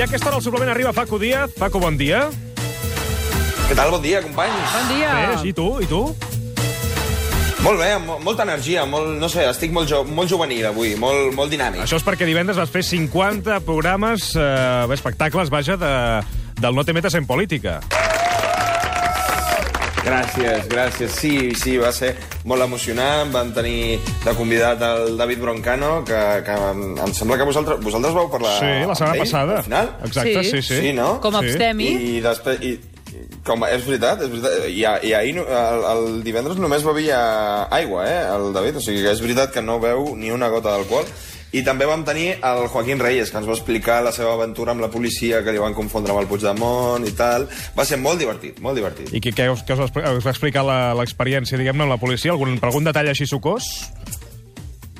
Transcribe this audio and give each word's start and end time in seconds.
I 0.00 0.02
a 0.02 0.06
aquesta 0.08 0.30
hora 0.30 0.38
el 0.38 0.42
suplement 0.42 0.70
arriba 0.72 0.94
Facu 0.96 1.18
Díaz. 1.20 1.50
Facu, 1.60 1.76
bon 1.76 1.98
dia. 2.00 2.22
Què 3.68 3.74
tal? 3.76 3.90
Bon 3.92 4.00
dia, 4.00 4.22
companys. 4.24 4.70
Bon 4.72 4.86
dia. 4.94 5.10
Bé, 5.12 5.34
i 5.44 5.52
tu? 5.52 5.66
I 5.76 5.88
tu? 5.90 5.98
Molt 7.60 7.82
bé, 7.82 7.90
molta 8.24 8.46
energia, 8.48 8.86
molt, 8.88 9.10
no 9.20 9.28
sé, 9.28 9.44
estic 9.50 9.74
molt, 9.76 9.92
jo, 9.92 10.00
molt 10.08 10.32
juvenil 10.32 10.70
avui, 10.70 10.94
molt, 10.96 11.34
molt 11.36 11.52
dinàmic. 11.52 11.84
Això 11.84 12.00
és 12.00 12.06
perquè 12.06 12.24
divendres 12.24 12.56
vas 12.56 12.72
fer 12.72 12.80
50 12.80 13.60
programes, 13.68 14.30
eh, 14.40 14.96
espectacles, 14.96 15.52
vaja, 15.52 15.76
de, 15.76 15.92
del 16.64 16.80
No 16.80 16.88
te 16.88 16.96
metes 16.96 17.20
en 17.20 17.28
política. 17.28 17.82
Gràcies, 20.04 20.66
gràcies. 20.68 21.10
Sí, 21.12 21.52
sí, 21.54 21.76
va 21.78 21.90
ser 21.92 22.14
molt 22.48 22.62
emocionant. 22.64 23.30
Vam 23.34 23.50
tenir 23.56 23.98
de 24.24 24.32
convidat 24.38 24.80
el 24.86 25.16
David 25.18 25.40
Broncano, 25.42 26.04
que, 26.08 26.20
que 26.46 26.56
em 26.70 26.82
em 27.04 27.12
sembla 27.16 27.36
que 27.40 27.44
vosaltres, 27.48 27.80
vosaltres 27.84 28.14
vau 28.16 28.30
parlar 28.32 28.54
Sí, 28.58 28.70
la 28.88 28.94
setmana 28.94 29.14
ell, 29.16 29.24
passada. 29.26 29.58
Al 29.58 29.64
final? 29.68 29.90
Exacte, 30.06 30.44
sí, 30.44 30.50
Sí. 30.50 30.62
sí. 30.62 30.80
Sí, 30.86 30.92
no? 30.96 31.20
Com 31.20 31.36
a 31.36 31.40
Sí. 31.40 31.50
abstemi. 31.50 31.88
I 32.16 32.20
després... 32.24 32.60
I- 32.64 32.78
com, 33.46 33.64
és 33.68 33.84
veritat, 33.86 34.22
és 34.24 34.30
veritat. 34.32 34.68
I, 34.68 34.84
i 35.08 35.12
ahir, 35.16 35.36
el, 35.40 35.84
el 35.92 36.06
divendres 36.26 36.60
només 36.60 36.86
bevia 36.86 37.18
aigua, 37.72 38.06
eh, 38.08 38.22
el 38.36 38.52
David. 38.56 38.80
O 38.80 38.84
sigui 38.84 39.04
que 39.04 39.12
és 39.14 39.22
veritat 39.24 39.52
que 39.54 39.64
no 39.64 39.80
veu 39.82 40.14
ni 40.16 40.32
una 40.34 40.50
gota 40.52 40.74
d'alcohol. 40.74 41.08
I 41.50 41.64
també 41.66 41.86
vam 41.88 42.04
tenir 42.06 42.36
el 42.46 42.68
Joaquín 42.70 43.00
Reyes, 43.02 43.32
que 43.32 43.40
ens 43.40 43.48
va 43.48 43.56
explicar 43.56 43.98
la 44.06 44.12
seva 44.14 44.36
aventura 44.36 44.70
amb 44.70 44.84
la 44.84 44.90
policia, 44.92 45.40
que 45.42 45.50
li 45.50 45.58
van 45.58 45.74
confondre 45.74 46.14
amb 46.14 46.22
el 46.22 46.28
Puigdemont 46.30 47.06
i 47.08 47.10
tal. 47.18 47.48
Va 47.74 47.86
ser 47.88 47.98
molt 47.98 48.22
divertit, 48.22 48.60
molt 48.62 48.78
divertit. 48.78 49.10
I 49.10 49.22
què, 49.24 49.34
què, 49.34 49.48
us, 49.50 49.64
què 49.66 49.74
us, 49.74 49.90
va 49.90 50.30
explicar 50.30 50.62
l'experiència, 50.94 51.58
diguem-ne, 51.58 51.88
amb 51.88 51.96
la 51.96 52.02
policia? 52.02 52.30
Algun, 52.36 52.54
algun 52.62 52.86
detall 52.86 53.10
així 53.10 53.26
sucós? 53.26 53.66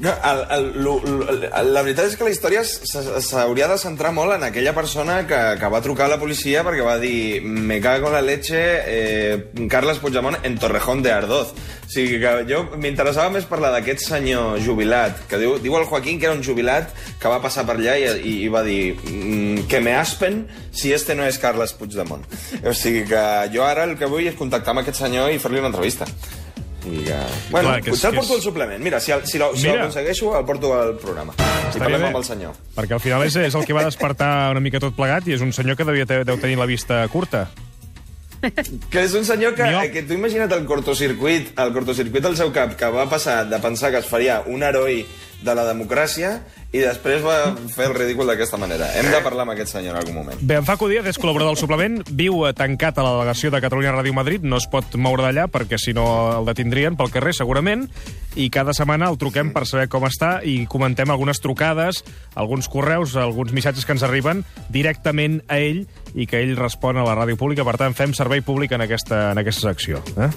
El, 0.01 0.47
el, 0.51 0.83
lo, 0.83 0.95
lo, 1.05 1.27
la 1.29 1.83
veritat 1.85 2.07
és 2.09 2.15
que 2.17 2.25
la 2.25 2.33
història 2.33 2.63
s'hauria 2.65 3.67
de 3.69 3.77
centrar 3.81 4.15
molt 4.17 4.33
en 4.33 4.47
aquella 4.47 4.73
persona 4.73 5.19
que, 5.29 5.41
que 5.61 5.69
va 5.73 5.83
trucar 5.85 6.07
a 6.07 6.15
la 6.15 6.19
policia 6.21 6.63
perquè 6.65 6.87
va 6.87 6.97
dir 7.03 7.43
me 7.45 7.77
cago 7.85 8.09
la 8.09 8.23
leche 8.25 8.63
eh, 8.89 9.67
Carles 9.69 10.01
Puigdemont 10.01 10.39
en 10.43 10.57
Torrejón 10.59 11.05
de 11.05 11.13
Ardoz. 11.13 11.53
O 11.53 11.93
sigui 11.93 12.17
que 12.23 12.33
jo 12.49 12.63
m'interessava 12.81 13.35
més 13.35 13.45
parlar 13.51 13.75
d'aquest 13.75 14.07
senyor 14.07 14.61
jubilat, 14.65 15.21
que 15.29 15.41
diu, 15.43 15.59
diu 15.61 15.77
el 15.77 15.89
Joaquín 15.91 16.21
que 16.21 16.31
era 16.31 16.37
un 16.39 16.45
jubilat 16.47 16.95
que 17.21 17.29
va 17.29 17.43
passar 17.45 17.67
per 17.69 17.77
allà 17.77 17.99
i, 18.01 18.09
i, 18.25 18.35
i 18.47 18.49
va 18.49 18.65
dir 18.65 18.95
mm, 18.95 19.67
que 19.69 19.85
me 19.85 19.99
aspen 19.99 20.47
si 20.73 20.95
este 20.97 21.19
no 21.19 21.29
és 21.29 21.41
Carles 21.43 21.77
Puigdemont. 21.77 22.25
O 22.65 22.73
sigui 22.73 23.05
que 23.11 23.25
jo 23.53 23.69
ara 23.69 23.85
el 23.85 23.99
que 24.01 24.09
vull 24.09 24.33
és 24.33 24.39
contactar 24.39 24.73
amb 24.73 24.87
aquest 24.87 25.05
senyor 25.05 25.29
i 25.35 25.43
fer-li 25.43 25.61
una 25.61 25.75
entrevista. 25.75 26.09
I 26.87 27.03
que... 27.05 27.17
Bueno, 27.51 27.69
Clar, 27.69 27.83
que 27.83 27.91
és- 27.91 27.97
potser 27.97 28.11
el 28.11 28.17
porto 28.17 28.33
és- 28.33 28.39
al 28.39 28.43
suplement. 28.43 28.83
Mira, 28.83 29.01
si, 29.01 29.13
el- 29.13 29.27
si, 29.27 29.39
l'aconsegueixo, 29.39 30.37
el 30.39 30.45
porto 30.47 30.73
al 30.81 30.97
programa. 30.97 31.35
I 31.37 31.43
Estaria 31.71 31.83
parlem 31.85 32.01
bé, 32.01 32.07
amb 32.09 32.17
el 32.17 32.25
senyor. 32.25 32.55
Perquè 32.77 32.95
al 32.97 33.01
final 33.05 33.25
és, 33.27 33.37
és 33.37 33.55
el 33.55 33.65
que 33.69 33.73
va 33.77 33.85
despertar 33.85 34.51
una 34.51 34.61
mica 34.65 34.81
tot 34.81 34.95
plegat 34.97 35.29
i 35.29 35.35
és 35.37 35.43
un 35.45 35.53
senyor 35.53 35.77
que 35.77 35.85
devia 35.85 36.07
te, 36.07 36.23
deu 36.25 36.39
tenir 36.41 36.57
la 36.59 36.67
vista 36.67 37.03
curta. 37.09 37.51
Que 38.89 39.03
és 39.05 39.13
un 39.13 39.27
senyor 39.29 39.53
que, 39.55 39.67
Miop. 39.69 39.91
que 39.93 40.03
tu 40.09 40.15
imagina't 40.17 40.51
el 40.57 40.65
cortocircuit, 40.65 41.51
el 41.61 41.73
cortocircuit 41.75 42.25
al 42.25 42.39
seu 42.39 42.49
cap, 42.57 42.73
que 42.75 42.89
va 42.89 43.05
passar 43.11 43.43
de 43.51 43.59
pensar 43.61 43.91
que 43.93 43.99
es 44.01 44.07
faria 44.09 44.39
un 44.47 44.63
heroi 44.65 45.03
de 45.45 45.55
la 45.55 45.67
democràcia 45.69 46.39
i 46.71 46.83
després 46.85 47.23
va 47.25 47.37
fer 47.73 47.89
el 47.89 47.97
ridícul 47.97 48.29
d'aquesta 48.31 48.59
manera. 48.61 48.93
Hem 48.95 49.09
de 49.11 49.21
parlar 49.25 49.43
amb 49.47 49.55
aquest 49.57 49.75
senyor 49.75 49.97
en 49.97 50.01
algun 50.03 50.21
moment. 50.21 50.39
Bé, 50.41 50.61
en 50.61 50.67
Facu 50.69 50.87
Díaz 50.91 51.09
és 51.11 51.19
col·laborador 51.19 51.57
del 51.57 51.61
suplement, 51.61 51.99
viu 52.15 52.45
eh, 52.47 52.55
tancat 52.55 53.01
a 53.01 53.07
la 53.07 53.17
delegació 53.17 53.51
de 53.51 53.63
Catalunya 53.65 53.95
Ràdio 53.97 54.15
Madrid, 54.15 54.47
no 54.47 54.61
es 54.61 54.69
pot 54.71 54.95
moure 54.95 55.27
d'allà 55.27 55.49
perquè 55.51 55.81
si 55.83 55.95
no 55.97 56.07
el 56.39 56.47
detindrien 56.47 56.99
pel 56.99 57.11
carrer 57.11 57.35
segurament, 57.35 57.89
i 58.39 58.47
cada 58.55 58.75
setmana 58.77 59.09
el 59.11 59.19
truquem 59.19 59.51
per 59.51 59.65
saber 59.67 59.89
com 59.91 60.07
està 60.07 60.37
i 60.47 60.63
comentem 60.71 61.11
algunes 61.11 61.43
trucades, 61.43 62.05
alguns 62.39 62.71
correus, 62.71 63.17
alguns 63.19 63.51
missatges 63.57 63.87
que 63.87 63.97
ens 63.97 64.07
arriben 64.07 64.45
directament 64.71 65.41
a 65.51 65.59
ell 65.59 65.83
i 66.15 66.27
que 66.31 66.41
ell 66.43 66.55
respon 66.59 66.99
a 66.99 67.05
la 67.07 67.17
ràdio 67.19 67.39
pública. 67.39 67.65
Per 67.67 67.77
tant, 67.81 67.95
fem 67.97 68.15
servei 68.17 68.43
públic 68.47 68.73
en 68.75 68.85
aquesta, 68.87 69.31
en 69.33 69.43
aquesta 69.43 69.71
secció. 69.71 70.03
Eh? 70.15 70.31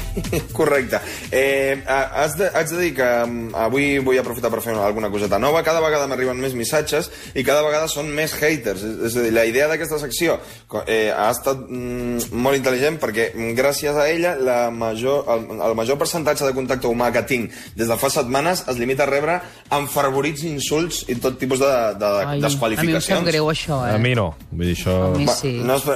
Correcte. 0.58 1.00
Eh, 1.32 1.80
has 1.88 2.36
de, 2.38 2.50
haig 2.52 2.72
de 2.72 2.80
dir 2.82 2.92
que 2.96 3.08
um, 3.24 3.38
avui 3.56 3.98
vull 4.04 4.20
aprofitar 4.20 4.52
per 4.52 4.62
fer 4.64 4.76
alguna 4.76 5.12
coseta 5.12 5.40
nova. 5.40 5.64
Cada 5.66 5.77
vegada 5.84 6.06
m'arriben 6.10 6.38
més 6.40 6.54
missatges 6.58 7.10
i 7.34 7.44
cada 7.46 7.62
vegada 7.66 7.88
són 7.90 8.10
més 8.14 8.34
haters. 8.38 8.82
És, 9.08 9.16
a 9.16 9.24
dir, 9.26 9.32
la 9.34 9.44
idea 9.48 9.68
d'aquesta 9.70 9.98
secció 10.02 10.38
eh, 10.86 11.08
ha 11.14 11.30
estat 11.32 11.64
mm, 11.68 12.30
molt 12.38 12.58
intel·ligent 12.58 12.98
perquè 13.02 13.30
gràcies 13.58 13.96
a 13.96 14.08
ella 14.10 14.34
la 14.38 14.58
major, 14.74 15.24
el, 15.34 15.46
el 15.70 15.76
major 15.78 15.98
percentatge 16.00 16.46
de 16.46 16.54
contacte 16.56 16.88
humà 16.90 17.10
que 17.14 17.24
tinc 17.28 17.54
des 17.78 17.88
de 17.88 17.98
fa 18.00 18.10
setmanes 18.12 18.64
es 18.68 18.78
limita 18.80 19.04
a 19.06 19.10
rebre 19.10 19.38
enfervorits 19.74 20.44
insults 20.48 21.04
i 21.08 21.18
tot 21.22 21.38
tipus 21.40 21.60
de, 21.62 21.72
de 22.00 22.08
Ai, 22.08 22.24
a 22.24 22.30
mi 22.32 22.38
em 22.40 22.46
desqualificacions. 22.46 23.20
sap 23.20 23.26
greu 23.28 23.50
això, 23.52 23.80
eh? 23.88 23.94
A 23.96 24.02
mi 24.02 24.14
no. 24.18 24.30
Vull 24.50 24.66
dir, 24.70 24.76
això... 24.78 24.96
A 25.08 25.16
mi 25.16 25.28
Va, 25.28 25.36
sí. 25.38 25.54
No, 25.64 25.76
es... 25.76 25.86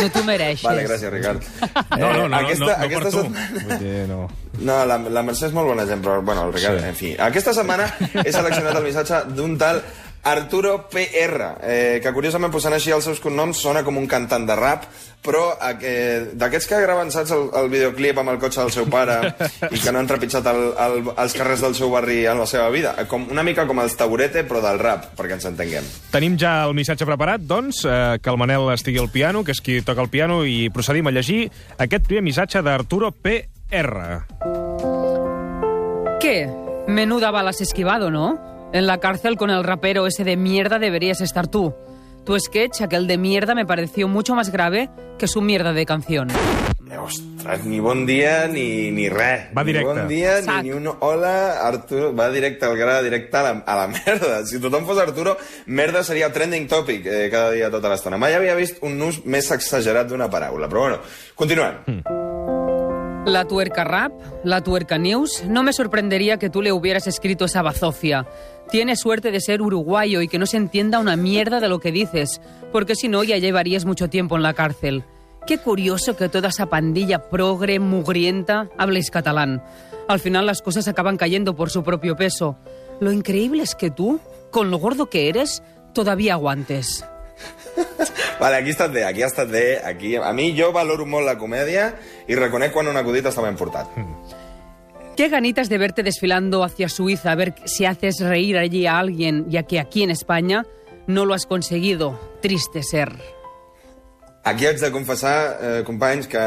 No 0.00 0.08
t'ho 0.12 0.24
mereixes. 0.26 0.66
Vale, 0.68 0.86
gràcies, 0.86 1.12
Ricard. 1.12 1.44
No, 1.98 2.12
no, 2.12 2.28
no, 2.28 2.36
aquesta, 2.42 2.64
no, 2.64 2.70
no, 2.70 2.76
no 2.76 2.86
aquesta 2.86 3.02
per 3.02 3.10
tu. 3.10 3.22
setmana... 3.22 3.66
Vull 3.66 3.82
dir, 3.82 3.98
no. 4.10 4.22
No, 4.60 4.82
la, 4.84 4.98
la 5.00 5.24
Mercè 5.24 5.48
és 5.48 5.56
molt 5.56 5.72
bon 5.72 5.80
exemple, 5.80 6.10
però, 6.10 6.22
bueno, 6.22 6.46
el 6.46 6.54
Ricard, 6.54 6.80
sí. 6.82 6.88
en 6.92 6.98
fi. 6.98 7.12
Aquesta 7.30 7.54
setmana 7.56 7.88
he 8.20 8.30
seleccionat 8.30 8.76
el 8.76 8.84
missatge 8.84 9.24
d'un 9.32 9.56
tal 9.60 9.80
Arturo 10.24 10.88
PR, 10.88 11.56
eh, 11.66 12.00
que 12.02 12.12
curiosament 12.14 12.52
posant 12.54 12.76
així 12.76 12.92
els 12.94 13.02
seus 13.08 13.18
cognoms 13.18 13.58
sona 13.58 13.82
com 13.82 13.96
un 13.98 14.06
cantant 14.06 14.44
de 14.46 14.54
rap, 14.54 14.84
però 15.22 15.56
eh, 15.82 16.30
d'aquests 16.38 16.68
que 16.70 16.78
graven, 16.84 17.10
saps, 17.10 17.32
el, 17.34 17.48
el 17.58 17.70
videoclip 17.72 18.20
amb 18.22 18.30
el 18.30 18.38
cotxe 18.42 18.62
del 18.62 18.70
seu 18.74 18.86
pare 18.90 19.16
i 19.74 19.80
que 19.82 19.90
no 19.90 19.98
han 19.98 20.10
trepitjat 20.10 20.46
el, 20.52 20.62
el, 20.84 21.10
els 21.10 21.34
carrers 21.34 21.64
del 21.66 21.74
seu 21.78 21.90
barri 21.90 22.20
en 22.30 22.38
la 22.38 22.46
seva 22.46 22.68
vida, 22.74 22.94
com, 23.10 23.26
una 23.34 23.42
mica 23.46 23.66
com 23.66 23.82
els 23.82 23.98
taburete, 23.98 24.44
però 24.46 24.62
del 24.62 24.78
rap, 24.82 25.10
perquè 25.18 25.40
ens 25.40 25.48
entenguem. 25.50 25.90
Tenim 26.14 26.38
ja 26.38 26.60
el 26.68 26.76
missatge 26.78 27.08
preparat, 27.08 27.42
doncs, 27.42 27.82
eh, 27.82 28.20
que 28.22 28.30
el 28.30 28.38
Manel 28.38 28.70
estigui 28.76 29.02
al 29.02 29.10
piano, 29.10 29.42
que 29.42 29.56
és 29.56 29.62
qui 29.62 29.80
toca 29.82 30.06
el 30.06 30.12
piano, 30.12 30.44
i 30.46 30.68
procedim 30.70 31.10
a 31.10 31.14
llegir 31.18 31.48
aquest 31.82 32.06
primer 32.06 32.22
missatge 32.30 32.62
d'Arturo 32.62 33.10
PR. 33.10 33.51
¿Qué? 36.20 36.48
Menuda 36.86 37.30
balas 37.30 37.60
esquivado, 37.60 38.10
¿no? 38.10 38.38
En 38.72 38.86
la 38.86 38.98
cárcel 38.98 39.36
con 39.36 39.50
el 39.50 39.64
rapero 39.64 40.06
ese 40.06 40.24
de 40.24 40.36
mierda 40.36 40.78
deberías 40.78 41.20
estar 41.20 41.48
tú. 41.48 41.74
Tu 42.26 42.38
sketch, 42.38 42.82
aquel 42.82 43.06
de 43.06 43.18
mierda, 43.18 43.54
me 43.54 43.66
pareció 43.66 44.08
mucho 44.08 44.34
más 44.34 44.52
grave 44.52 44.90
que 45.18 45.26
su 45.26 45.40
mierda 45.40 45.72
de 45.72 45.86
canción. 45.86 46.28
Ostres, 47.02 47.64
ni 47.64 47.80
bon 47.80 48.04
dia 48.04 48.46
ni, 48.46 48.90
ni 48.90 49.08
res. 49.08 49.48
Va 49.56 49.64
directe. 49.64 49.88
Ni 49.94 49.98
bon 50.00 50.08
dia 50.08 50.42
Sac. 50.42 50.62
ni, 50.62 50.68
ni 50.68 50.76
un 50.76 50.90
hola, 51.00 51.66
Arturo. 51.66 52.14
Va 52.14 52.28
directe 52.30 52.66
al 52.66 52.76
gra, 52.76 53.02
directe 53.02 53.34
a 53.38 53.42
la, 53.42 53.50
a 53.66 53.76
la 53.76 53.88
merda. 54.06 54.44
Si 54.44 54.60
tothom 54.60 54.84
fos 54.84 54.98
Arturo, 54.98 55.38
merda 55.66 56.04
seria 56.04 56.30
trending 56.30 56.68
topic 56.68 57.06
eh, 57.06 57.30
cada 57.32 57.50
dia 57.50 57.70
tota 57.70 57.88
l'estona. 57.88 58.20
Mai 58.20 58.36
havia 58.36 58.54
vist 58.54 58.84
un 58.84 59.00
ús 59.08 59.22
més 59.24 59.48
exagerat 59.56 60.12
d'una 60.12 60.28
paraula. 60.30 60.68
Però 60.68 60.84
bueno, 60.84 61.00
continuem. 61.34 62.02
La 63.24 63.44
tuerca 63.44 63.84
rap, 63.84 64.12
la 64.42 64.62
tuerca 64.62 64.98
news, 64.98 65.44
no 65.46 65.62
me 65.62 65.72
sorprendería 65.72 66.38
que 66.38 66.50
tú 66.50 66.60
le 66.60 66.72
hubieras 66.72 67.06
escrito 67.06 67.44
esa 67.44 67.62
bazofia. 67.62 68.26
Tienes 68.68 68.98
suerte 68.98 69.30
de 69.30 69.40
ser 69.40 69.62
uruguayo 69.62 70.22
y 70.22 70.28
que 70.28 70.40
no 70.40 70.46
se 70.46 70.56
entienda 70.56 70.98
una 70.98 71.14
mierda 71.14 71.60
de 71.60 71.68
lo 71.68 71.78
que 71.78 71.92
dices, 71.92 72.40
porque 72.72 72.96
si 72.96 73.06
no 73.06 73.22
ya 73.22 73.38
llevarías 73.38 73.84
mucho 73.84 74.10
tiempo 74.10 74.34
en 74.34 74.42
la 74.42 74.54
cárcel. 74.54 75.04
Qué 75.46 75.58
curioso 75.58 76.16
que 76.16 76.28
toda 76.28 76.48
esa 76.48 76.66
pandilla 76.66 77.30
progre, 77.30 77.78
mugrienta, 77.78 78.68
habléis 78.76 79.10
catalán. 79.10 79.62
Al 80.08 80.18
final 80.18 80.44
las 80.44 80.60
cosas 80.60 80.88
acaban 80.88 81.16
cayendo 81.16 81.54
por 81.54 81.70
su 81.70 81.84
propio 81.84 82.16
peso. 82.16 82.56
Lo 82.98 83.12
increíble 83.12 83.62
es 83.62 83.76
que 83.76 83.90
tú, 83.90 84.18
con 84.50 84.72
lo 84.72 84.78
gordo 84.78 85.06
que 85.08 85.28
eres, 85.28 85.62
todavía 85.94 86.34
aguantes. 86.34 87.04
Vale, 88.40 88.56
aquí 88.56 88.70
estat 88.70 88.92
bé, 88.92 89.04
aquí 89.04 89.22
estat 89.22 89.50
bé. 89.50 89.80
Aquí... 89.84 90.16
A 90.16 90.32
mi 90.32 90.52
jo 90.58 90.72
valoro 90.72 91.06
molt 91.06 91.26
la 91.28 91.36
comèdia 91.38 91.92
i 92.26 92.38
reconec 92.38 92.72
quan 92.74 92.90
un 92.90 92.98
acudit 92.98 93.28
està 93.30 93.44
ben 93.44 93.58
portat. 93.58 93.92
Qué 95.16 95.28
ganitas 95.28 95.68
de 95.68 95.78
verte 95.78 96.02
desfilando 96.02 96.64
hacia 96.64 96.88
Suiza 96.88 97.32
a 97.32 97.36
ver 97.36 97.54
si 97.66 97.84
haces 97.84 98.20
reír 98.20 98.56
allí 98.56 98.86
a 98.86 98.98
alguien, 98.98 99.44
ya 99.50 99.62
que 99.64 99.78
aquí 99.78 100.02
en 100.02 100.10
España 100.10 100.64
no 101.06 101.26
lo 101.26 101.34
has 101.34 101.46
conseguido. 101.46 102.18
Triste 102.40 102.82
ser. 102.82 103.12
Aquí 104.44 104.66
haig 104.66 104.80
de 104.82 104.90
confessar, 104.90 105.36
eh, 105.60 105.82
companys, 105.86 106.26
que 106.26 106.42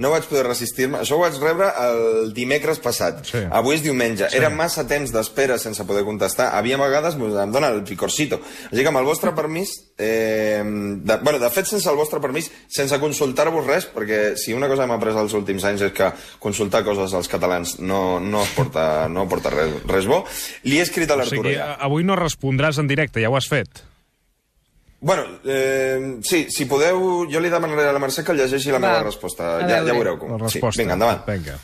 no 0.00 0.10
vaig 0.10 0.24
poder 0.30 0.46
resistir-me. 0.46 1.02
Això 1.02 1.18
ho 1.18 1.22
vaig 1.22 1.36
rebre 1.42 1.68
el 1.84 2.32
dimecres 2.36 2.80
passat. 2.80 3.20
Sí. 3.28 3.42
Avui 3.50 3.76
és 3.76 3.84
diumenge. 3.84 4.30
Sí. 4.30 4.38
Era 4.40 4.48
massa 4.50 4.86
temps 4.88 5.12
d'espera 5.12 5.58
sense 5.60 5.84
poder 5.84 6.04
contestar. 6.08 6.54
Havia 6.56 6.78
vegades 6.80 7.18
pues, 7.20 7.36
em 7.36 7.52
dona 7.52 7.68
el 7.74 7.82
picorcito. 7.84 8.40
Així 8.70 8.82
que 8.82 8.92
amb 8.92 9.02
el 9.02 9.08
vostre 9.08 9.34
permís... 9.36 9.76
Eh, 9.96 10.62
de, 10.64 11.16
bueno, 11.22 11.38
de 11.38 11.50
fet, 11.54 11.68
sense 11.70 11.86
el 11.90 11.96
vostre 12.00 12.18
permís, 12.20 12.48
sense 12.66 12.98
consultar-vos 12.98 13.66
res, 13.68 13.86
perquè 13.86 14.34
si 14.40 14.56
una 14.56 14.66
cosa 14.70 14.88
hem 14.88 14.94
après 14.96 15.14
els 15.20 15.36
últims 15.38 15.64
anys 15.68 15.86
és 15.86 15.94
que 15.94 16.10
consultar 16.42 16.82
coses 16.82 17.14
als 17.14 17.30
catalans 17.30 17.78
no, 17.78 18.18
no 18.18 18.42
es 18.42 18.52
porta, 18.56 19.06
no 19.06 19.28
porta 19.30 19.52
res, 19.54 19.78
res 19.86 20.10
bo, 20.10 20.24
li 20.66 20.80
he 20.80 20.86
escrit 20.86 21.10
a 21.10 21.18
O 21.18 21.22
l'Arturo 21.22 21.46
sigui, 21.46 21.58
ja. 21.60 21.74
avui 21.78 22.06
no 22.06 22.18
respondràs 22.18 22.82
en 22.82 22.90
directe, 22.90 23.22
ja 23.22 23.30
ho 23.30 23.38
has 23.38 23.50
fet. 23.50 23.84
Bueno, 25.04 25.24
eh, 25.44 26.16
sí, 26.22 26.46
si 26.48 26.64
podeu, 26.64 27.26
jo 27.28 27.40
li 27.44 27.50
demanaré 27.52 27.84
a 27.90 27.92
la 27.92 28.00
Mercè 28.00 28.22
que 28.24 28.32
llegeixi 28.32 28.70
la 28.72 28.78
Va, 28.78 28.86
meva 28.86 29.02
resposta. 29.04 29.58
a 29.58 29.60
Ja, 29.60 29.68
ja 29.68 29.82
veure. 29.82 29.92
veureu 29.98 30.18
com. 30.18 30.30
La 30.32 30.38
resposta. 30.38 30.72
Sí, 30.72 30.80
vinga, 30.80 30.94
endavant. 30.94 31.26
Vinga. 31.28 31.58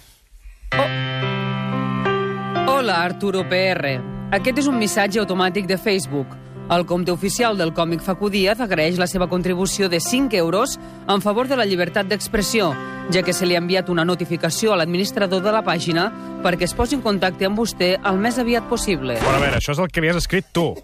Hola, 2.68 2.98
Arturo 3.02 3.46
PR. 3.48 3.94
Aquest 4.36 4.58
és 4.60 4.68
un 4.68 4.76
missatge 4.78 5.18
automàtic 5.22 5.64
de 5.66 5.78
Facebook. 5.78 6.36
El 6.70 6.84
compte 6.86 7.10
oficial 7.10 7.56
del 7.56 7.72
còmic 7.72 8.02
Facu 8.04 8.28
Díaz 8.30 8.60
agraeix 8.60 8.98
la 9.00 9.06
seva 9.08 9.26
contribució 9.26 9.88
de 9.88 10.00
5 10.00 10.36
euros 10.36 10.78
en 11.08 11.22
favor 11.24 11.48
de 11.48 11.56
la 11.56 11.64
llibertat 11.64 12.06
d'expressió, 12.12 12.74
ja 13.10 13.22
que 13.22 13.32
se 13.32 13.46
li 13.46 13.56
ha 13.56 13.58
enviat 13.64 13.88
una 13.88 14.04
notificació 14.04 14.74
a 14.74 14.76
l'administrador 14.76 15.40
de 15.42 15.50
la 15.50 15.64
pàgina 15.64 16.12
perquè 16.44 16.68
es 16.68 16.74
posi 16.74 16.94
en 16.94 17.00
contacte 17.02 17.46
amb 17.48 17.58
vostè 17.58 17.96
el 18.04 18.18
més 18.18 18.38
aviat 18.38 18.68
possible. 18.68 19.16
Però 19.18 19.34
a 19.34 19.40
veure, 19.40 19.56
això 19.56 19.72
és 19.72 19.78
el 19.80 19.88
que 19.88 20.00
li 20.04 20.08
has 20.12 20.16
escrit 20.16 20.44
tu. 20.52 20.74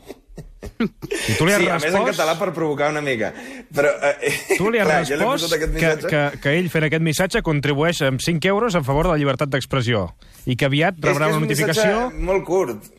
I 0.80 1.36
tu 1.38 1.46
li 1.46 1.52
has 1.54 1.60
Sí, 1.62 1.68
a 1.68 1.78
més 1.78 1.84
en 1.88 1.96
respost... 1.96 2.12
català 2.16 2.34
per 2.40 2.50
provocar 2.56 2.90
una 2.92 3.02
mica. 3.04 3.32
Però, 3.74 3.92
eh, 4.10 4.32
Tu 4.56 4.70
li 4.70 4.80
has 4.82 4.88
clar, 4.88 5.00
jo 5.08 5.18
respost 5.20 5.56
aquest 5.56 5.78
que, 5.78 5.94
que, 6.10 6.22
que 6.42 6.54
ell 6.58 6.68
fent 6.72 6.88
aquest 6.88 7.02
missatge 7.06 7.42
contribueix 7.46 8.02
amb 8.08 8.20
5 8.24 8.48
euros 8.52 8.74
a 8.78 8.82
favor 8.86 9.08
de 9.08 9.14
la 9.14 9.20
llibertat 9.22 9.50
d'expressió 9.52 10.08
i 10.46 10.56
que 10.56 10.68
aviat 10.68 10.98
rebrà 11.00 11.30
és 11.30 11.32
que 11.32 11.38
una 11.38 11.42
és 11.42 11.42
notificació... 11.48 11.90
un 11.90 12.04
missatge 12.14 12.30
molt 12.32 12.44
curt. 12.46 12.92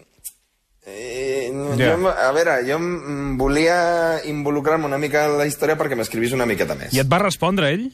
Eh, 0.88 1.24
Ja. 1.78 1.94
jo, 1.98 2.08
a 2.10 2.32
veure, 2.32 2.54
jo 2.68 2.78
volia 3.40 3.78
involucrar-me 4.26 4.86
una 4.88 4.98
mica 4.98 5.26
en 5.28 5.38
la 5.40 5.46
història 5.50 5.76
perquè 5.80 5.96
m'escrivís 6.00 6.32
una 6.36 6.46
miqueta 6.48 6.76
més. 6.80 6.94
I 6.96 7.02
et 7.04 7.10
va 7.12 7.20
respondre 7.20 7.70
ell? 7.74 7.90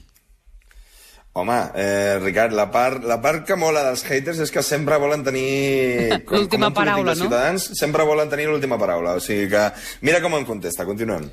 Home, 1.35 1.55
eh, 1.73 2.19
Ricard, 2.21 2.53
la 2.53 2.67
part, 2.69 3.03
la 3.09 3.17
part 3.21 3.41
que 3.47 3.55
mola 3.57 3.81
dels 3.87 4.03
haters 4.05 4.37
és 4.43 4.51
que 4.53 4.61
sempre 4.61 4.99
volen 5.01 5.23
tenir... 5.25 6.19
L'última 6.29 6.69
paraula, 6.73 7.15
no? 7.15 7.23
Ciutadans, 7.25 7.71
sempre 7.79 8.05
volen 8.05 8.29
tenir 8.29 8.45
l'última 8.51 8.77
paraula. 8.77 9.15
O 9.17 9.23
sigui 9.23 9.47
que... 9.49 9.63
Mira 10.05 10.21
com 10.21 10.37
em 10.37 10.45
contesta, 10.45 10.85
continuem. 10.85 11.25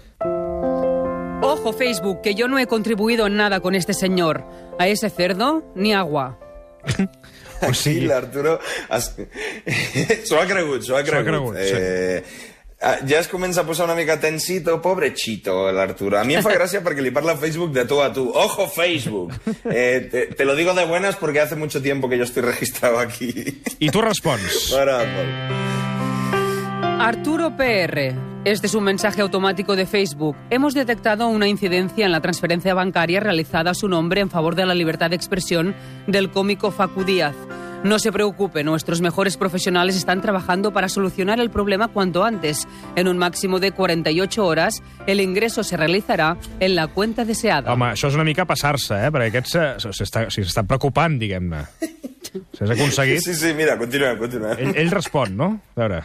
Ojo 1.43 1.73
Facebook, 1.77 2.23
que 2.23 2.35
yo 2.35 2.49
no 2.49 2.59
he 2.59 2.67
contribuido 2.67 3.27
en 3.27 3.37
nada 3.37 3.61
con 3.61 3.75
este 3.75 3.93
señor. 3.93 4.43
A 4.79 4.89
ese 4.89 5.11
cerdo, 5.11 5.65
ni 5.75 5.93
agua. 5.93 6.39
O 7.61 7.75
Sí, 7.75 7.93
sigui, 7.93 8.07
l'Arturo... 8.09 8.55
Es... 8.89 9.11
s'ho 10.25 10.39
ha 10.41 10.47
cregut, 10.49 10.81
s'ho 10.81 10.97
ha 10.97 11.03
cregut. 11.05 11.27
cregut, 11.29 11.59
sí. 11.61 11.75
eh... 11.77 12.23
ah, 12.25 12.50
Ja 12.81 13.19
es 13.21 13.29
comença 13.29 13.61
a 13.61 13.67
posar 13.69 13.85
una 13.85 13.95
mica 13.95 14.17
tensito, 14.21 14.81
pobre 14.81 15.13
Chito, 15.13 15.71
l'Arturo. 15.71 16.17
A 16.17 16.25
mi 16.25 16.39
em 16.39 16.43
fa 16.43 16.55
gràcia 16.57 16.81
perquè 16.81 17.05
li 17.05 17.13
parla 17.13 17.35
a 17.37 17.37
Facebook 17.37 17.75
de 17.77 17.85
tu 17.85 18.01
a 18.01 18.09
tu. 18.13 18.31
¡Ojo, 18.33 18.69
Facebook! 18.73 19.35
Eh, 19.69 20.09
te, 20.11 20.27
te 20.33 20.45
lo 20.47 20.57
digo 20.57 20.73
de 20.73 20.87
buenas 20.87 21.17
porque 21.17 21.41
hace 21.41 21.57
mucho 21.57 21.83
tiempo 21.83 22.09
que 22.09 22.17
yo 22.17 22.25
estoy 22.25 22.43
registrado 22.43 22.99
aquí. 22.99 23.61
I 23.79 23.91
tu 23.91 24.01
respons. 24.01 24.73
M'ha 24.73 24.81
agradat 24.81 25.09
molt. 25.13 25.69
Arturo 27.01 27.57
PR. 27.57 28.15
Este 28.45 28.67
es 28.67 28.75
un 28.75 28.85
mensaje 28.85 29.21
automático 29.21 29.77
de 29.77 29.85
Facebook. 29.85 30.35
Hemos 30.49 30.73
detectado 30.73 31.29
una 31.29 31.49
incidencia 31.49 32.07
en 32.07 32.13
la 32.13 32.23
transferencia 32.23 32.73
bancaria 32.73 33.21
realizada 33.21 33.73
a 33.73 33.75
su 33.75 33.89
nombre 33.89 34.23
en 34.23 34.31
favor 34.31 34.55
de 34.55 34.65
la 34.65 34.75
libertad 34.75 35.11
de 35.11 35.17
expresión 35.17 35.75
del 36.07 36.31
cómico 36.31 36.71
Facu 36.71 37.05
Díaz. 37.05 37.37
No 37.83 37.99
se 37.99 38.13
preocupe, 38.13 38.63
nuestros 38.63 39.01
mejores 39.01 39.39
profesionales 39.39 39.97
están 39.97 40.21
trabajando 40.21 40.71
para 40.73 40.89
solucionar 40.91 41.41
el 41.41 41.49
problema 41.51 41.89
cuanto 41.89 42.25
antes. 42.25 42.69
En 42.95 43.09
un 43.09 43.17
máximo 43.17 43.59
de 43.59 43.73
48 43.73 44.45
horas, 44.45 44.83
el 45.07 45.21
ingreso 45.21 45.63
se 45.65 45.79
realizarà 45.79 46.37
en 46.61 46.75
la 46.75 46.89
cuenta 46.89 47.25
deseada. 47.25 47.73
Home, 47.73 47.87
això 47.95 48.09
és 48.13 48.15
una 48.19 48.25
mica 48.29 48.45
passar-se, 48.45 48.99
eh? 49.07 49.09
Perquè 49.11 49.31
aquest 49.33 49.49
se- 49.49 49.93
s'està 49.97 50.27
o 50.29 50.31
sigui, 50.31 50.45
s'està 50.47 50.67
preocupant, 50.69 51.17
diguem-ne. 51.19 51.63
S'has 52.59 52.71
aconseguit... 52.77 53.25
Sí, 53.25 53.35
sí, 53.35 53.55
mira, 53.57 53.79
continuem, 53.81 54.19
continuem. 54.21 54.59
Ell, 54.61 54.77
ell 54.85 54.93
respon, 54.93 55.33
no? 55.41 55.51
A 55.75 55.81
veure... 55.81 56.03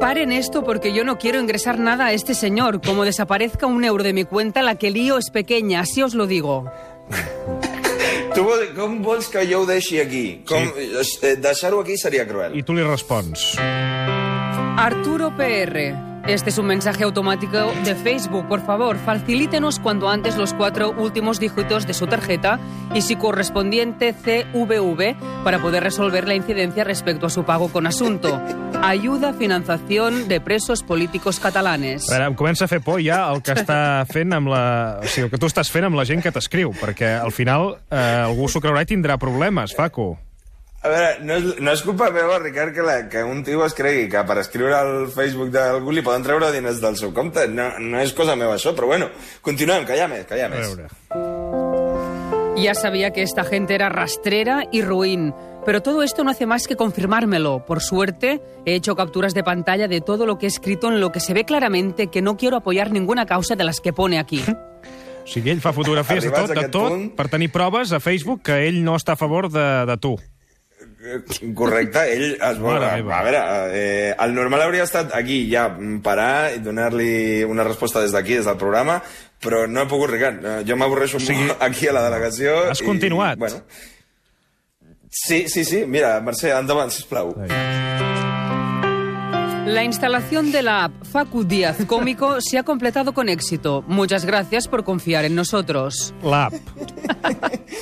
Paren 0.00 0.32
esto 0.32 0.62
porque 0.64 0.92
yo 0.92 1.02
no 1.02 1.16
quiero 1.18 1.40
ingresar 1.40 1.78
nada 1.78 2.06
a 2.06 2.12
este 2.12 2.34
señor. 2.34 2.80
Como 2.80 3.04
desaparezca 3.04 3.66
un 3.66 3.82
euro 3.84 4.04
de 4.04 4.12
mi 4.12 4.24
cuenta, 4.24 4.62
la 4.62 4.76
que 4.76 4.90
lío 4.90 5.18
es 5.18 5.30
pequeña, 5.30 5.80
así 5.80 6.02
os 6.02 6.14
lo 6.14 6.26
digo. 6.26 6.70
Com 8.74 9.02
vols 9.02 9.28
que 9.30 9.44
jo 9.46 9.62
ho 9.62 9.66
deixi 9.66 10.00
aquí? 10.00 10.40
Com, 10.48 10.72
eh, 10.76 11.36
Deixar-ho 11.36 11.80
aquí 11.80 11.96
seria 11.98 12.26
cruel. 12.26 12.56
I 12.58 12.62
tu 12.62 12.74
li 12.74 12.82
respons. 12.82 13.54
Arturo 14.76 15.30
PR. 15.38 16.13
Este 16.26 16.48
es 16.48 16.56
un 16.56 16.64
mensaje 16.64 17.04
automático 17.04 17.70
de 17.84 17.94
Facebook. 17.94 18.48
Por 18.48 18.64
favor, 18.64 18.96
facilítenos 18.96 19.78
cuanto 19.78 20.08
antes 20.08 20.38
los 20.38 20.54
cuatro 20.54 20.90
últimos 20.92 21.38
dígitos 21.38 21.86
de 21.86 21.92
su 21.92 22.06
tarjeta 22.06 22.58
y 22.94 23.02
su 23.02 23.18
correspondiente 23.18 24.14
CVV 24.14 25.16
para 25.44 25.58
poder 25.58 25.82
resolver 25.82 26.26
la 26.26 26.34
incidencia 26.34 26.82
respecto 26.82 27.26
a 27.26 27.30
su 27.30 27.44
pago 27.44 27.68
con 27.68 27.86
asunto. 27.86 28.40
Ayuda 28.82 29.34
financiación 29.34 30.26
de 30.26 30.40
presos 30.40 30.82
políticos 30.82 31.38
catalanes. 31.38 32.08
A 32.08 32.16
veure, 32.16 32.32
em 32.32 32.36
comença 32.36 32.64
a 32.64 32.72
fer 32.72 32.80
por 32.80 33.04
ja 33.04 33.20
el 33.28 33.44
que 33.44 33.52
està 33.52 34.04
fent 34.08 34.32
amb 34.32 34.48
la... 34.48 34.64
O 35.04 35.08
sigui, 35.08 35.28
el 35.28 35.32
que 35.32 35.40
tu 35.40 35.48
estàs 35.52 35.68
fent 35.68 35.84
amb 35.88 36.00
la 36.00 36.08
gent 36.08 36.24
que 36.24 36.32
t'escriu, 36.32 36.72
perquè 36.80 37.18
al 37.20 37.36
final 37.36 37.74
eh, 37.92 38.24
algú 38.24 38.48
s'ho 38.48 38.64
creurà 38.64 38.84
i 38.84 38.88
tindrà 38.88 39.20
problemes, 39.20 39.76
Facu. 39.76 40.14
A 40.84 40.88
veure, 40.92 41.12
no 41.24 41.36
és, 41.40 41.44
no 41.64 41.72
és 41.72 41.80
culpa 41.82 42.10
meva, 42.12 42.36
Ricard, 42.42 42.74
que, 42.76 42.82
la, 42.84 42.98
que 43.08 43.22
un 43.24 43.40
tio 43.42 43.62
es 43.64 43.72
cregui 43.72 44.04
que 44.12 44.20
per 44.28 44.36
escriure 44.42 44.74
al 44.76 45.06
Facebook 45.14 45.48
d'algú 45.54 45.94
li 45.96 46.02
poden 46.04 46.22
treure 46.26 46.50
diners 46.52 46.82
del 46.82 46.98
seu 47.00 47.14
compte. 47.16 47.46
No, 47.48 47.70
no 47.80 48.02
és 48.04 48.12
cosa 48.12 48.36
meva 48.36 48.58
això, 48.58 48.74
però 48.76 48.90
bueno, 48.92 49.08
continuem, 49.40 49.86
que 49.88 49.96
hi 49.96 50.02
ha 50.04 50.08
més, 50.12 50.26
que 50.28 50.36
hi 50.36 50.44
ha 50.44 50.50
A 50.50 50.52
més. 50.52 50.68
veure... 50.76 50.88
Ya 52.56 52.74
sabía 52.74 53.10
que 53.10 53.22
esta 53.22 53.44
gente 53.44 53.74
era 53.74 53.88
rastrera 53.88 54.62
y 54.70 54.80
ruin, 54.82 55.34
pero 55.66 55.82
todo 55.82 56.02
esto 56.02 56.22
no 56.22 56.30
hace 56.30 56.46
más 56.46 56.66
que 56.68 56.76
confirmármelo. 56.76 57.64
Por 57.66 57.80
suerte, 57.82 58.40
he 58.64 58.74
hecho 58.74 58.94
capturas 58.94 59.34
de 59.34 59.42
pantalla 59.42 59.88
de 59.88 60.00
todo 60.00 60.24
lo 60.24 60.38
que 60.38 60.46
he 60.46 60.48
escrito 60.48 60.88
en 60.88 61.00
lo 61.00 61.10
que 61.10 61.18
se 61.18 61.34
ve 61.34 61.44
claramente 61.44 62.06
que 62.08 62.22
no 62.22 62.36
quiero 62.36 62.56
apoyar 62.58 62.92
ninguna 62.92 63.26
causa 63.26 63.56
de 63.56 63.64
las 63.64 63.80
que 63.80 63.92
pone 63.92 64.18
aquí. 64.20 64.40
O 65.24 65.26
sigui, 65.26 65.50
ell 65.50 65.60
fa 65.64 65.72
fotografies 65.72 66.22
de 66.28 66.30
tot, 66.30 66.50
de 66.52 66.68
tot, 66.68 66.90
punt- 66.92 67.10
per 67.16 67.26
tenir 67.32 67.48
proves 67.50 67.90
a 67.96 67.98
Facebook 68.00 68.42
que 68.44 68.68
ell 68.68 68.82
no 68.84 68.94
està 69.00 69.14
a 69.16 69.20
favor 69.20 69.48
de, 69.50 69.64
de 69.88 69.96
tu. 69.96 70.14
Correcte, 71.58 72.04
ell 72.14 72.34
es 72.34 72.60
vol... 72.62 72.78
Mare 72.78 73.02
A, 73.02 73.22
veure, 73.26 73.42
eh, 73.76 74.14
el 74.24 74.34
normal 74.36 74.64
hauria 74.66 74.86
estat 74.88 75.12
aquí 75.16 75.42
ja 75.50 75.68
mm, 75.68 76.00
parar 76.06 76.54
i 76.56 76.62
donar-li 76.64 77.44
una 77.48 77.66
resposta 77.66 78.02
des 78.04 78.14
d'aquí, 78.14 78.38
des 78.40 78.48
del 78.48 78.60
programa, 78.60 79.00
però 79.44 79.64
no 79.68 79.84
he 79.84 79.90
pogut, 79.90 80.10
Ricard. 80.14 80.44
Eh, 80.44 80.56
Jo 80.68 80.78
m'avorreixo 80.80 81.20
o 81.20 81.24
sigui, 81.24 81.48
sigui, 81.48 81.58
aquí 81.68 81.90
a 81.90 81.96
la 81.96 82.06
delegació. 82.08 82.56
has 82.72 82.82
continuat? 82.82 83.38
bueno. 83.38 83.62
Sí, 85.14 85.44
sí, 85.48 85.62
sí. 85.64 85.84
Mira, 85.86 86.16
Mercè, 86.20 86.50
endavant, 86.58 86.90
sisplau. 86.90 87.34
La 89.66 89.82
instalación 89.82 90.52
de 90.52 90.60
la 90.62 90.84
app 90.84 90.92
Facu 91.04 91.42
Díaz 91.44 91.78
Cómico 91.86 92.40
se 92.40 92.58
ha 92.58 92.62
completado 92.64 93.14
con 93.14 93.28
éxito. 93.30 93.82
Muchas 93.86 94.24
gracias 94.26 94.68
por 94.68 94.84
confiar 94.84 95.24
en 95.24 95.34
nosotros. 95.34 96.12
L'app. 96.22 96.52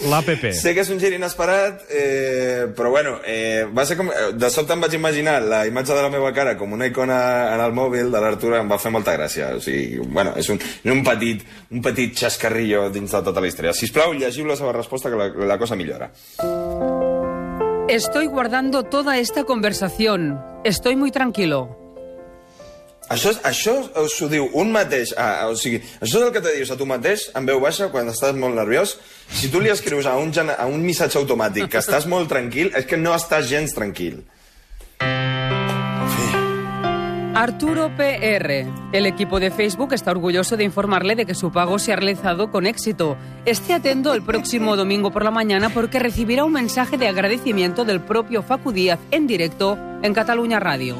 L'APP. 0.08 0.52
Sé 0.62 0.74
que 0.74 0.82
és 0.84 0.90
un 0.94 1.00
gir 1.02 1.10
inesperat, 1.16 1.82
eh, 1.90 2.68
però 2.76 2.90
bueno, 2.94 3.16
eh, 3.26 3.66
va 3.66 3.84
ser 3.86 3.96
com... 3.98 4.08
eh, 4.14 4.30
De 4.38 4.50
sobte 4.50 4.76
em 4.76 4.82
vaig 4.82 4.94
imaginar 4.94 5.40
la 5.42 5.64
imatge 5.66 5.92
de 5.94 6.02
la 6.06 6.10
meva 6.10 6.32
cara 6.32 6.56
com 6.58 6.72
una 6.72 6.86
icona 6.86 7.18
en 7.54 7.60
el 7.66 7.74
mòbil 7.74 8.10
de 8.14 8.20
l'Artur, 8.22 8.54
em 8.60 8.70
va 8.70 8.78
fer 8.82 8.94
molta 8.94 9.16
gràcia. 9.18 9.52
O 9.58 9.60
sigui, 9.62 9.98
bueno, 10.06 10.36
és 10.38 10.48
un, 10.54 10.62
un, 10.86 11.02
petit, 11.06 11.42
un 11.74 11.82
petit 11.82 12.14
xascarrillo 12.14 12.88
dins 12.94 13.10
de 13.10 13.22
tota 13.26 13.42
la 13.42 13.50
història. 13.50 13.74
Sisplau, 13.74 14.14
llegiu 14.14 14.46
la 14.46 14.56
seva 14.58 14.72
resposta, 14.76 15.10
que 15.10 15.18
la, 15.18 15.32
la 15.54 15.58
cosa 15.58 15.74
millora. 15.78 16.12
Estoy 17.92 18.26
guardando 18.26 18.84
toda 18.84 19.18
esta 19.18 19.44
conversación. 19.44 20.40
Estoy 20.64 20.96
muy 20.96 21.10
tranquilo. 21.10 21.76
Això, 23.12 23.34
això 23.44 23.74
s'ho 24.08 24.30
diu 24.32 24.46
un 24.56 24.70
mateix... 24.72 25.12
Ah, 25.20 25.50
o 25.52 25.58
sigui, 25.60 25.82
això 26.00 26.22
és 26.22 26.24
el 26.24 26.32
que 26.32 26.40
te 26.40 26.54
dius 26.56 26.72
a 26.72 26.78
tu 26.80 26.86
mateix, 26.88 27.26
en 27.36 27.44
veu 27.44 27.60
baixa, 27.60 27.90
quan 27.92 28.08
estàs 28.08 28.32
molt 28.32 28.56
nerviós. 28.56 28.94
Si 29.36 29.50
tu 29.52 29.60
li 29.60 29.68
escrius 29.68 30.08
a 30.08 30.16
un, 30.16 30.32
a 30.32 30.64
un 30.64 30.80
missatge 30.80 31.20
automàtic 31.20 31.68
que 31.68 31.82
estàs 31.84 32.08
molt 32.08 32.32
tranquil, 32.32 32.72
és 32.72 32.88
que 32.88 32.96
no 32.96 33.12
estàs 33.12 33.44
gens 33.52 33.76
tranquil. 33.76 34.22
Arturo 37.34 37.90
PR. 37.96 38.66
El 38.92 39.06
equipo 39.06 39.40
de 39.40 39.50
Facebook 39.50 39.94
está 39.94 40.10
orgulloso 40.10 40.56
de 40.58 40.64
informarle 40.64 41.16
de 41.16 41.24
que 41.24 41.34
su 41.34 41.50
pago 41.50 41.78
se 41.78 41.92
ha 41.92 41.96
realizado 41.96 42.50
con 42.50 42.66
éxito. 42.66 43.16
Esté 43.46 43.72
atento 43.72 44.12
el 44.12 44.22
próximo 44.22 44.76
domingo 44.76 45.10
por 45.10 45.24
la 45.24 45.30
mañana 45.30 45.70
porque 45.70 45.98
recibirá 45.98 46.44
un 46.44 46.52
mensaje 46.52 46.98
de 46.98 47.08
agradecimiento 47.08 47.84
del 47.86 48.00
propio 48.02 48.42
Facu 48.42 48.70
Díaz 48.72 48.98
en 49.10 49.26
directo 49.26 49.78
en 50.02 50.12
Cataluña 50.12 50.60
Radio. 50.60 50.96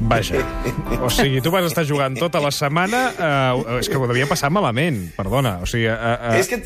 Vaja. 0.00 0.36
O 1.02 1.10
sigui, 1.10 1.40
tu 1.40 1.50
vas 1.50 1.64
estar 1.64 1.86
jugant 1.86 2.16
tota 2.18 2.40
la 2.42 2.50
setmana... 2.52 3.10
Eh, 3.18 3.78
és 3.80 3.88
que 3.88 3.96
ho 3.98 4.06
devia 4.10 4.26
passar 4.30 4.50
malament, 4.52 5.10
perdona. 5.16 5.58
O 5.62 5.66
sigui, 5.66 5.86
eh, 5.86 5.94
eh, 5.98 6.38
És 6.40 6.48
que... 6.50 6.62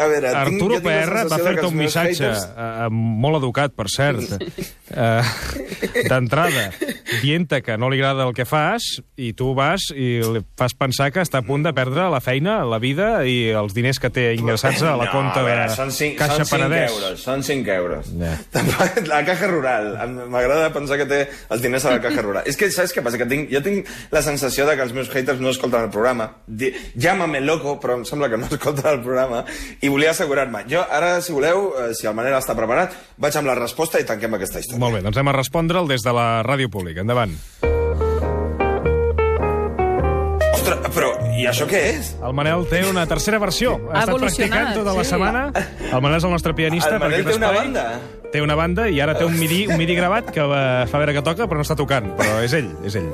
A 0.00 0.06
veure, 0.06 0.28
tinc, 0.30 0.38
Arturo 0.38 0.76
tinc 0.78 0.84
PR 0.86 1.24
va 1.28 1.38
fer-te 1.42 1.64
un 1.66 1.74
missatge 1.76 2.22
haters- 2.22 2.44
eh, 2.54 2.86
molt 2.94 3.40
educat, 3.40 3.72
per 3.74 3.88
cert, 3.90 4.36
eh, 4.38 5.22
d'entrada, 6.08 6.68
dient 7.22 7.48
que 7.64 7.76
no 7.78 7.88
li 7.90 7.98
agrada 7.98 8.24
el 8.28 8.34
que 8.36 8.44
fas 8.46 8.84
i 9.18 9.32
tu 9.36 9.52
vas 9.58 9.88
i 9.94 10.20
li 10.22 10.42
fas 10.58 10.74
pensar 10.78 11.10
que 11.12 11.20
està 11.24 11.40
a 11.40 11.46
punt 11.46 11.64
de 11.66 11.72
perdre 11.74 12.08
la 12.12 12.20
feina, 12.22 12.60
la 12.64 12.78
vida 12.78 13.24
i 13.26 13.50
els 13.56 13.74
diners 13.74 13.98
que 13.98 14.10
té 14.14 14.28
ingressats 14.36 14.82
a 14.86 14.94
la 14.96 15.08
no, 15.08 15.12
compta 15.12 15.40
a 15.40 15.46
veure, 15.46 15.66
de 15.68 15.76
són 15.76 15.90
cinc, 15.94 16.16
Caixa 16.20 16.36
són 16.44 16.46
cinc 16.46 16.54
Penedès. 16.54 16.90
euros, 16.94 17.20
són 17.24 17.42
5 17.42 17.74
euros. 17.74 18.10
Tampoc- 18.52 19.06
La 19.10 19.24
caja 19.24 19.46
rural. 19.50 19.90
M'agrada 20.30 20.70
pensar 20.72 20.96
que 21.00 21.06
té 21.06 21.20
els 21.50 21.62
diners 21.62 21.84
a 21.84 21.96
la 21.96 22.00
caja 22.00 22.22
rural. 22.22 22.44
És 22.46 22.56
que, 22.56 22.70
saps 22.70 22.94
què 22.94 23.02
passa? 23.02 23.18
Que 23.18 23.26
tinc, 23.26 23.50
jo 23.50 23.60
tinc 23.64 23.86
la 24.12 24.22
sensació 24.22 24.66
de 24.68 24.76
que 24.76 24.82
els 24.86 24.92
meus 24.94 25.10
haters 25.10 25.40
no 25.40 25.50
escolten 25.50 25.82
el 25.88 25.90
programa. 25.90 26.30
Di, 26.46 26.70
Llámame 26.94 27.40
loco, 27.40 27.78
però 27.80 27.96
em 27.98 28.04
sembla 28.04 28.28
que 28.30 28.38
no 28.38 28.46
escolten 28.50 28.86
el 28.92 29.00
programa. 29.02 29.44
I 29.80 29.88
volia 29.88 30.10
assegurar-me. 30.14 30.64
Jo, 30.70 30.84
ara, 30.90 31.20
si 31.20 31.32
voleu, 31.32 31.72
eh, 31.80 31.94
si 31.94 32.06
el 32.06 32.14
Manel 32.14 32.36
està 32.38 32.54
preparat, 32.56 32.94
vaig 33.20 33.36
amb 33.40 33.48
la 33.50 33.54
resposta 33.58 34.00
i 34.00 34.04
tanquem 34.08 34.34
aquesta 34.38 34.60
història. 34.62 34.80
Molt 34.82 34.98
bé, 34.98 35.02
doncs 35.02 35.16
anem 35.18 35.32
a 35.32 35.36
respondre'l 35.38 35.88
des 35.90 36.02
de 36.06 36.12
la 36.16 36.28
ràdio 36.46 36.70
pública. 36.70 36.99
Domènech. 37.00 37.00
Endavant. 37.00 37.32
Ostres, 40.54 40.78
però 40.92 41.10
i 41.38 41.46
això 41.48 41.66
què 41.68 41.80
és? 41.94 42.12
El 42.20 42.34
Manel 42.36 42.66
té 42.68 42.82
una 42.88 43.06
tercera 43.08 43.40
versió. 43.40 43.76
Ha, 43.88 43.94
ha 43.94 44.04
estat 44.04 44.20
practicant 44.20 44.72
tota 44.76 44.92
sí. 44.92 44.98
la 44.98 45.04
setmana. 45.08 45.44
El 45.90 46.02
Manel 46.04 46.18
és 46.18 46.26
el 46.28 46.34
nostre 46.34 46.54
pianista. 46.54 46.96
El 46.98 47.04
Manel 47.06 47.24
té 47.24 47.36
una 47.38 47.52
banda. 47.56 47.86
Té 48.30 48.42
una 48.44 48.58
banda 48.58 48.88
i 48.88 49.00
ara 49.02 49.16
té 49.18 49.24
un 49.26 49.38
midi, 49.38 49.64
un 49.66 49.80
midi 49.80 49.96
gravat 49.98 50.30
que 50.34 50.44
fa 50.44 51.00
veure 51.00 51.16
que 51.16 51.24
toca, 51.26 51.48
però 51.50 51.62
no 51.62 51.66
està 51.66 51.78
tocant. 51.78 52.12
Però 52.20 52.42
és 52.44 52.54
ell, 52.58 52.70
és 52.86 53.00
ell. 53.00 53.10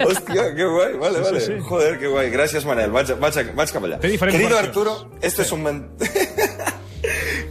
Hòstia, 0.00 0.46
que 0.56 0.64
guay, 0.64 0.94
vale, 0.96 1.20
vale. 1.20 1.40
Sí, 1.40 1.46
sí. 1.46 1.58
Joder, 1.68 1.98
que 2.00 2.08
guay. 2.08 2.30
Gràcies, 2.32 2.64
Manel. 2.68 2.92
Vaig, 2.94 3.12
vaig, 3.20 3.40
vaig 3.56 3.72
cap 3.74 3.84
allà. 3.84 4.00
Querido 4.00 4.26
versions. 4.26 4.58
Arturo, 4.58 4.96
este 5.20 5.44
sí. 5.44 5.48
es 5.48 5.52
un... 5.52 5.62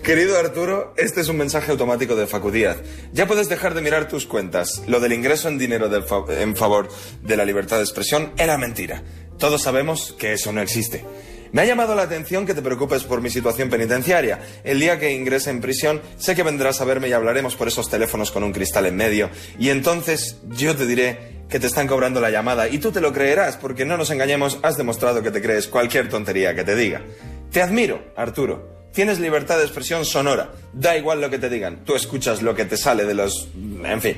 Querido 0.09 0.39
Arturo, 0.39 0.95
este 0.97 1.21
es 1.21 1.29
un 1.29 1.37
mensaje 1.37 1.69
automático 1.69 2.15
de 2.15 2.25
Facu 2.25 2.49
Díaz. 2.49 2.77
Ya 3.13 3.27
puedes 3.27 3.47
dejar 3.47 3.75
de 3.75 3.83
mirar 3.83 4.07
tus 4.07 4.25
cuentas. 4.25 4.81
Lo 4.87 4.99
del 4.99 5.13
ingreso 5.13 5.49
en 5.49 5.59
dinero 5.59 5.87
en 6.29 6.55
favor 6.55 6.89
de 7.21 7.37
la 7.37 7.45
libertad 7.45 7.77
de 7.77 7.83
expresión 7.83 8.33
era 8.35 8.57
mentira. 8.57 9.03
Todos 9.37 9.61
sabemos 9.61 10.15
que 10.17 10.33
eso 10.33 10.51
no 10.51 10.61
existe. 10.61 11.05
Me 11.51 11.61
ha 11.61 11.65
llamado 11.65 11.93
la 11.93 12.01
atención 12.01 12.47
que 12.47 12.55
te 12.55 12.63
preocupes 12.63 13.03
por 13.03 13.21
mi 13.21 13.29
situación 13.29 13.69
penitenciaria. 13.69 14.39
El 14.63 14.79
día 14.79 14.97
que 14.97 15.13
ingrese 15.13 15.51
en 15.51 15.61
prisión, 15.61 16.01
sé 16.17 16.33
que 16.33 16.41
vendrás 16.41 16.81
a 16.81 16.85
verme 16.85 17.07
y 17.07 17.13
hablaremos 17.13 17.55
por 17.55 17.67
esos 17.67 17.87
teléfonos 17.87 18.31
con 18.31 18.43
un 18.43 18.51
cristal 18.51 18.87
en 18.87 18.95
medio. 18.95 19.29
Y 19.59 19.69
entonces 19.69 20.37
yo 20.47 20.75
te 20.75 20.87
diré 20.87 21.43
que 21.49 21.59
te 21.59 21.67
están 21.67 21.85
cobrando 21.85 22.19
la 22.19 22.31
llamada 22.31 22.67
y 22.67 22.79
tú 22.79 22.91
te 22.91 22.99
lo 22.99 23.13
creerás 23.13 23.57
porque 23.57 23.85
no 23.85 23.95
nos 23.95 24.09
engañemos, 24.09 24.57
has 24.63 24.75
demostrado 24.75 25.21
que 25.21 25.29
te 25.29 25.39
crees 25.39 25.67
cualquier 25.67 26.09
tontería 26.09 26.55
que 26.55 26.63
te 26.63 26.75
diga. 26.75 27.03
Te 27.51 27.61
admiro, 27.61 28.11
Arturo. 28.15 28.78
Tienes 28.99 29.21
libertad 29.21 29.57
de 29.57 29.63
expresión 29.63 30.03
sonora. 30.03 30.51
Da 30.73 30.97
igual 30.97 31.21
lo 31.21 31.29
que 31.29 31.39
te 31.39 31.49
digan. 31.49 31.85
Tú 31.85 31.95
escuchas 31.95 32.41
lo 32.41 32.53
que 32.53 32.65
te 32.65 32.75
sale 32.75 33.05
de 33.05 33.13
los... 33.13 33.47
En 33.81 34.01
fin. 34.01 34.17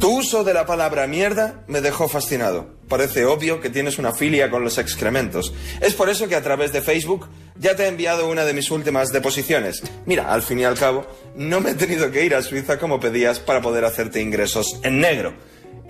Tu 0.00 0.20
uso 0.20 0.44
de 0.44 0.54
la 0.54 0.64
palabra 0.64 1.06
mierda 1.06 1.62
me 1.66 1.82
dejó 1.82 2.08
fascinado. 2.08 2.70
Parece 2.88 3.26
obvio 3.26 3.60
que 3.60 3.68
tienes 3.68 3.98
una 3.98 4.14
filia 4.14 4.50
con 4.50 4.64
los 4.64 4.78
excrementos. 4.78 5.52
Es 5.82 5.92
por 5.92 6.08
eso 6.08 6.26
que 6.26 6.36
a 6.36 6.42
través 6.42 6.72
de 6.72 6.80
Facebook 6.80 7.28
ya 7.58 7.76
te 7.76 7.84
he 7.84 7.88
enviado 7.88 8.30
una 8.30 8.46
de 8.46 8.54
mis 8.54 8.70
últimas 8.70 9.12
deposiciones. 9.12 9.82
Mira, 10.06 10.32
al 10.32 10.40
fin 10.40 10.58
y 10.58 10.64
al 10.64 10.78
cabo, 10.78 11.06
no 11.36 11.60
me 11.60 11.72
he 11.72 11.74
tenido 11.74 12.10
que 12.10 12.24
ir 12.24 12.34
a 12.34 12.40
Suiza 12.40 12.78
como 12.78 13.00
pedías 13.00 13.40
para 13.40 13.60
poder 13.60 13.84
hacerte 13.84 14.22
ingresos 14.22 14.80
en 14.84 15.00
negro. 15.00 15.34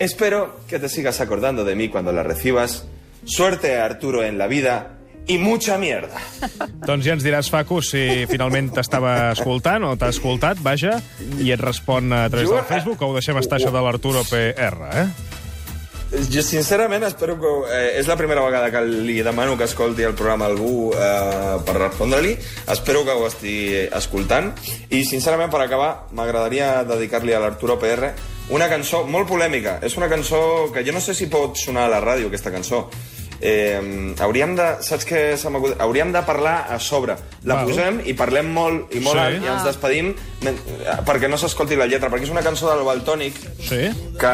Espero 0.00 0.58
que 0.66 0.80
te 0.80 0.88
sigas 0.88 1.20
acordando 1.20 1.64
de 1.64 1.76
mí 1.76 1.88
cuando 1.88 2.10
la 2.10 2.24
recibas. 2.24 2.84
Suerte, 3.26 3.76
Arturo, 3.76 4.24
en 4.24 4.38
la 4.38 4.48
vida 4.48 4.98
y 5.26 5.38
mucha 5.38 5.78
mierda. 5.78 6.18
Doncs 6.88 7.06
ja 7.06 7.14
ens 7.16 7.24
diràs, 7.24 7.48
Facu, 7.52 7.80
si 7.84 8.24
finalment 8.30 8.72
t'estava 8.76 9.30
escoltant 9.32 9.86
o 9.88 9.94
t'ha 9.96 10.10
escoltat, 10.12 10.60
vaja, 10.62 10.98
i 11.40 11.52
et 11.54 11.60
respon 11.60 12.12
a 12.12 12.26
través 12.28 12.48
Jo- 12.50 12.58
del 12.58 12.68
Facebook 12.68 13.00
o 13.02 13.12
ho 13.12 13.16
deixem 13.16 13.38
estar 13.40 13.56
això 13.60 13.72
de 13.72 13.80
l'Arturo 13.84 14.24
PR, 14.28 14.74
eh? 14.92 15.06
Jo, 16.30 16.42
sincerament, 16.46 17.02
espero 17.08 17.34
que... 17.40 17.48
Eh, 17.74 17.98
és 17.98 18.06
la 18.06 18.14
primera 18.14 18.44
vegada 18.44 18.68
que 18.70 18.84
li 18.86 19.16
demano 19.26 19.56
que 19.58 19.66
escolti 19.66 20.04
el 20.06 20.12
programa 20.14 20.46
a 20.46 20.52
algú 20.52 20.92
eh, 20.94 21.56
per 21.66 21.74
respondre-li. 21.80 22.36
Espero 22.70 23.02
que 23.02 23.16
ho 23.18 23.24
estigui 23.26 23.88
escoltant. 23.98 24.52
I, 24.94 25.00
sincerament, 25.08 25.50
per 25.50 25.64
acabar, 25.64 26.04
m'agradaria 26.14 26.84
dedicar-li 26.86 27.34
a 27.34 27.40
l'Arturo 27.42 27.80
PR 27.82 28.12
una 28.54 28.68
cançó 28.70 29.02
molt 29.08 29.26
polèmica. 29.26 29.78
És 29.82 29.96
una 29.98 30.06
cançó 30.12 30.68
que 30.70 30.84
jo 30.86 30.94
no 30.94 31.00
sé 31.02 31.16
si 31.18 31.26
pot 31.32 31.56
sonar 31.58 31.88
a 31.88 31.94
la 31.96 32.02
ràdio, 32.04 32.28
aquesta 32.30 32.52
cançó. 32.54 32.84
Eh, 33.44 34.14
hauríem 34.24 34.54
de... 34.56 34.66
Saps 34.86 35.04
què 35.04 35.24
se? 35.36 35.50
Hauríem 35.84 36.12
de 36.14 36.22
parlar 36.24 36.56
a 36.72 36.78
sobre. 36.80 37.18
La 37.44 37.56
Val. 37.56 37.66
posem 37.68 38.00
i 38.08 38.14
parlem 38.14 38.46
molt 38.52 38.94
i 38.94 39.00
molt 39.04 39.20
Sí. 39.20 39.44
i 39.44 39.48
ens 39.52 39.64
despedim 39.64 40.14
men- 40.40 40.56
eh, 40.56 40.94
perquè 41.04 41.28
no 41.28 41.36
s'escolti 41.36 41.76
la 41.76 41.86
lletra, 41.86 42.08
perquè 42.10 42.22
és 42.24 42.30
una 42.30 42.40
cançó 42.40 42.70
del 42.74 42.84
Baltònic 42.86 43.34
Sí? 43.60 43.90
que... 44.18 44.32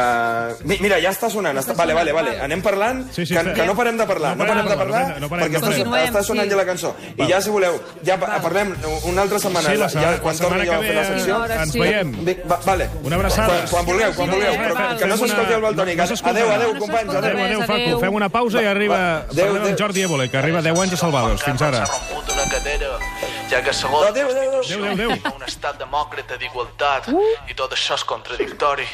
Mi- 0.63 0.77
Mira, 0.79 0.97
ja 1.01 1.11
està 1.11 1.29
sonant. 1.29 1.57
Està... 1.57 1.73
Vale, 1.75 1.93
vale, 1.93 2.13
vale. 2.13 2.39
Anem 2.39 2.61
parlant, 2.61 3.03
Sí, 3.11 3.25
sí, 3.25 3.35
que, 3.35 3.53
que 3.53 3.65
no 3.65 3.75
parem 3.75 3.97
de 3.97 4.05
parlar. 4.07 4.37
No 4.37 4.43
No, 4.45 4.47
parem 4.49 4.63
de 4.67 4.75
parlar, 4.77 5.01
parlar, 5.03 5.19
no 5.21 5.29
parem 5.29 5.45
perquè 5.45 5.51
de 5.51 5.57
està, 5.57 6.23
sonant 6.23 6.45
sí. 6.45 6.51
ja 6.51 6.55
la 6.57 6.65
cançó. 6.65 6.95
I 7.17 7.27
ja, 7.27 7.41
si 7.41 7.49
voleu, 7.49 7.81
ja 8.05 8.17
pa- 8.19 8.39
parlem 8.41 8.73
una 9.03 9.21
altra 9.23 9.39
setmana. 9.39 9.69
Sí, 9.69 9.75
la 9.77 9.89
setmana- 9.89 10.11
ja, 10.15 10.21
quan 10.21 10.33
la 10.35 10.37
setmana 10.43 10.63
que 10.63 10.71
fer 10.87 10.95
la 10.95 11.01
ve 11.01 11.07
secció. 11.07 11.45
Ens 11.51 11.73
veiem. 11.73 12.15
Va, 12.49 12.59
vale. 12.65 12.89
Una 13.03 13.15
abraçada. 13.17 13.47
Quan, 13.47 13.67
quan 13.69 13.85
vulgueu, 13.85 14.13
quan 14.15 14.29
vulgueu. 14.31 14.53
Però 14.53 14.97
que 14.97 15.05
no 15.07 15.17
s'escolti 15.17 15.53
el 15.53 15.61
Baltònic. 15.61 15.97
no. 15.97 16.03
Adéu, 16.31 16.49
adéu, 16.51 16.73
No 16.73 16.79
companys. 16.79 17.13
Adéu. 17.15 17.37
Adéu, 17.45 17.61
Facu. 17.63 17.99
Fem 17.99 18.13
una 18.13 18.29
pausa 18.29 18.61
i 18.61 18.65
arriba... 18.65 19.25
Jordi 19.77 20.01
Évole, 20.01 20.29
que 20.29 20.37
arriba 20.37 20.61
10 20.61 20.79
anys 20.79 20.93
a 20.93 20.97
Salvados. 20.97 21.43
Fins 21.43 21.61
ara. 21.61 21.83
Cadera, 22.51 22.99
ja 23.49 23.61
que 23.63 23.71
segons 23.71 24.09
adéu. 24.09 24.27
Adéu, 24.27 24.57
adéu, 24.59 24.91
adéu. 24.91 25.31
un 25.37 25.45
estat 25.47 25.79
demòcrata 25.79 26.35
d'igualtat 26.41 27.07
i 27.47 27.55
tot 27.55 27.71
això 27.77 27.95
és 27.95 28.03
contradictori. 28.03 28.87